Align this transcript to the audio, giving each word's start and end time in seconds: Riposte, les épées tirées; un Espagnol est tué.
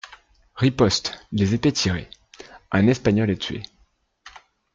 Riposte, 0.55 1.11
les 1.31 1.53
épées 1.53 1.71
tirées; 1.73 2.09
un 2.71 2.87
Espagnol 2.87 3.29
est 3.29 3.37
tué. 3.37 3.61